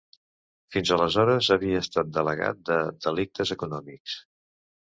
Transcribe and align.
Fins 0.75 0.91
aleshores 0.95 1.49
havia 1.57 1.83
estat 1.87 2.11
delegat 2.17 2.65
de 2.73 2.81
delictes 3.09 3.55
econòmics. 3.61 4.21